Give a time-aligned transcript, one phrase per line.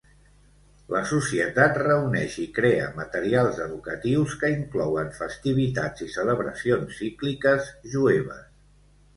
[0.93, 8.43] La societat reuneix i crea materials educatius que inclouen festivitats i celebracions cícliques jueves.